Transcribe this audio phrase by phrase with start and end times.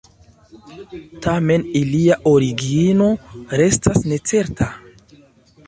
[1.25, 3.11] Tamen, ilia origino
[3.63, 4.71] restas necerta.